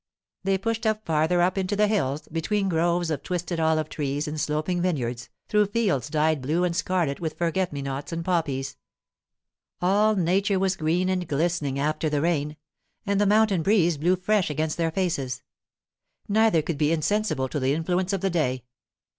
They 0.43 0.57
pushed 0.57 0.87
on 0.87 0.97
farther 1.05 1.43
up 1.43 1.59
into 1.59 1.75
the 1.75 1.85
hills, 1.85 2.27
between 2.31 2.69
groves 2.69 3.11
of 3.11 3.21
twisted 3.21 3.59
olive 3.59 3.87
trees 3.87 4.27
and 4.27 4.41
sloping 4.41 4.81
vineyards, 4.81 5.29
through 5.47 5.67
fields 5.67 6.09
dyed 6.09 6.41
blue 6.41 6.63
and 6.63 6.75
scarlet 6.75 7.19
with 7.19 7.37
forget 7.37 7.71
me 7.71 7.83
nots 7.83 8.11
and 8.11 8.25
poppies. 8.25 8.77
All 9.79 10.15
nature 10.15 10.57
was 10.57 10.75
green 10.75 11.07
and 11.07 11.27
glistening 11.27 11.77
after 11.77 12.09
the 12.09 12.19
rain, 12.21 12.57
and 13.05 13.21
the 13.21 13.27
mountain 13.27 13.61
breeze 13.61 13.97
blew 13.99 14.15
fresh 14.15 14.49
against 14.49 14.77
their 14.77 14.89
faces. 14.89 15.43
Neither 16.27 16.63
could 16.63 16.79
be 16.79 16.91
insensible 16.91 17.47
to 17.49 17.59
the 17.59 17.75
influence 17.75 18.11
of 18.11 18.21
the 18.21 18.31
day. 18.31 18.63